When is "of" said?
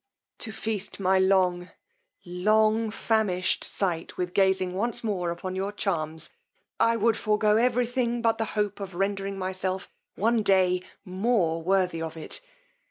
8.79-8.95, 12.01-12.17